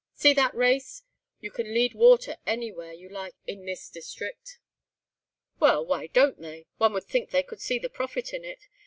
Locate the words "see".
0.15-0.33, 7.61-7.77